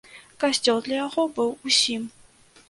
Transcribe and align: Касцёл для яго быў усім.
Касцёл 0.43 0.79
для 0.87 0.97
яго 1.07 1.27
быў 1.37 1.53
усім. 1.71 2.09